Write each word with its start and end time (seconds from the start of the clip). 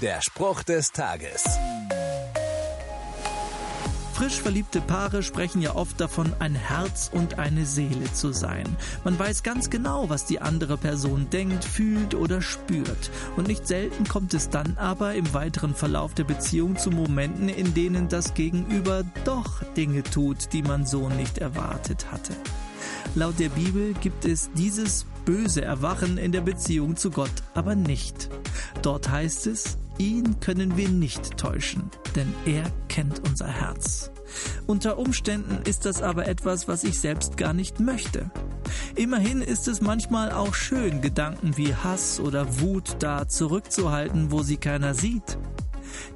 Der 0.00 0.22
Spruch 0.22 0.62
des 0.62 0.92
Tages. 0.92 1.44
Frisch 4.14 4.40
verliebte 4.40 4.80
Paare 4.80 5.22
sprechen 5.22 5.60
ja 5.60 5.74
oft 5.74 6.00
davon, 6.00 6.32
ein 6.38 6.54
Herz 6.54 7.10
und 7.12 7.38
eine 7.38 7.66
Seele 7.66 8.10
zu 8.14 8.32
sein. 8.32 8.64
Man 9.04 9.18
weiß 9.18 9.42
ganz 9.42 9.68
genau, 9.68 10.08
was 10.08 10.24
die 10.24 10.40
andere 10.40 10.78
Person 10.78 11.28
denkt, 11.28 11.66
fühlt 11.66 12.14
oder 12.14 12.40
spürt. 12.40 13.10
Und 13.36 13.46
nicht 13.46 13.66
selten 13.66 14.08
kommt 14.08 14.32
es 14.32 14.48
dann 14.48 14.78
aber 14.78 15.14
im 15.14 15.34
weiteren 15.34 15.74
Verlauf 15.74 16.14
der 16.14 16.24
Beziehung 16.24 16.78
zu 16.78 16.90
Momenten, 16.90 17.50
in 17.50 17.74
denen 17.74 18.08
das 18.08 18.32
Gegenüber 18.32 19.04
doch 19.26 19.62
Dinge 19.76 20.02
tut, 20.02 20.54
die 20.54 20.62
man 20.62 20.86
so 20.86 21.10
nicht 21.10 21.36
erwartet 21.36 22.10
hatte. 22.10 22.32
Laut 23.14 23.38
der 23.38 23.50
Bibel 23.50 23.92
gibt 24.00 24.24
es 24.24 24.50
dieses 24.52 25.04
böse 25.26 25.62
Erwachen 25.62 26.16
in 26.16 26.32
der 26.32 26.40
Beziehung 26.40 26.96
zu 26.96 27.10
Gott 27.10 27.42
aber 27.54 27.74
nicht. 27.74 28.30
Dort 28.82 29.10
heißt 29.10 29.46
es, 29.46 29.76
ihn 30.00 30.40
können 30.40 30.78
wir 30.78 30.88
nicht 30.88 31.36
täuschen, 31.36 31.90
denn 32.16 32.32
er 32.46 32.64
kennt 32.88 33.20
unser 33.28 33.46
Herz. 33.46 34.10
Unter 34.66 34.98
Umständen 34.98 35.58
ist 35.68 35.84
das 35.84 36.00
aber 36.02 36.26
etwas, 36.26 36.68
was 36.68 36.84
ich 36.84 36.98
selbst 36.98 37.36
gar 37.36 37.52
nicht 37.52 37.80
möchte. 37.80 38.30
Immerhin 38.96 39.42
ist 39.42 39.68
es 39.68 39.82
manchmal 39.82 40.32
auch 40.32 40.54
schön, 40.54 41.02
Gedanken 41.02 41.56
wie 41.58 41.74
Hass 41.74 42.18
oder 42.18 42.60
Wut 42.60 42.96
da 43.00 43.28
zurückzuhalten, 43.28 44.32
wo 44.32 44.42
sie 44.42 44.56
keiner 44.56 44.94
sieht. 44.94 45.38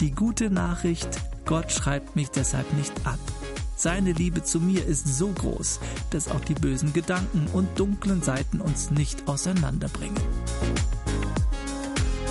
Die 0.00 0.10
gute 0.10 0.50
Nachricht, 0.50 1.08
Gott 1.44 1.70
schreibt 1.70 2.16
mich 2.16 2.30
deshalb 2.30 2.72
nicht 2.74 2.92
ab. 3.04 3.20
Seine 3.76 4.10
Liebe 4.10 4.42
zu 4.42 4.58
mir 4.58 4.84
ist 4.84 5.06
so 5.06 5.28
groß, 5.28 5.78
dass 6.10 6.28
auch 6.28 6.40
die 6.40 6.54
bösen 6.54 6.92
Gedanken 6.92 7.46
und 7.52 7.78
dunklen 7.78 8.22
Seiten 8.22 8.60
uns 8.60 8.90
nicht 8.90 9.28
auseinanderbringen. 9.28 10.18